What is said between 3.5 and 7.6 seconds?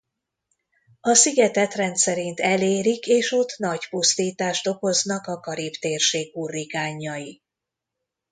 nagy pusztítást okoznak a Karib-térség hurrikánjai.